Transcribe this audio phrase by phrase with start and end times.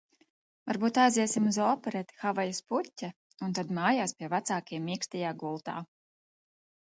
[0.69, 3.11] "Varbūt aiziesim uz opereti "Havajas puķe"
[3.49, 5.77] un tad mājās pie vecākiem mīkstajā gultā."